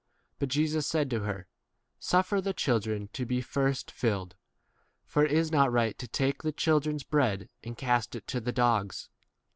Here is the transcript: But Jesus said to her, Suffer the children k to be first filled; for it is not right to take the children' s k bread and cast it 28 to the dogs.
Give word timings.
But 0.39 0.49
Jesus 0.49 0.87
said 0.87 1.11
to 1.11 1.25
her, 1.25 1.45
Suffer 1.99 2.41
the 2.41 2.55
children 2.55 3.03
k 3.05 3.09
to 3.13 3.25
be 3.27 3.39
first 3.39 3.91
filled; 3.91 4.35
for 5.05 5.23
it 5.23 5.31
is 5.31 5.51
not 5.51 5.71
right 5.71 5.95
to 5.99 6.07
take 6.07 6.41
the 6.41 6.51
children' 6.51 6.95
s 6.95 7.03
k 7.03 7.09
bread 7.11 7.49
and 7.63 7.77
cast 7.77 8.15
it 8.15 8.25
28 8.25 8.27
to 8.29 8.41
the 8.43 8.51
dogs. 8.51 9.09